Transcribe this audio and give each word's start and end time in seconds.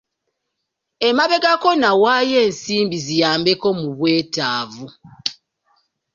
Emabegako 1.07 1.69
nawaayo 1.81 2.37
ensimbi 2.47 2.97
ziyambeko 3.05 3.67
mu 3.79 3.87
bwetaavu. 3.97 4.87